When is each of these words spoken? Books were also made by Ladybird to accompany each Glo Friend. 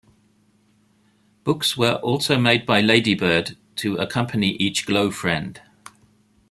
Books 1.43 1.77
were 1.77 1.97
also 2.01 2.35
made 2.35 2.65
by 2.65 2.81
Ladybird 2.81 3.55
to 3.75 3.97
accompany 3.97 4.53
each 4.53 4.87
Glo 4.87 5.11
Friend. 5.11 5.61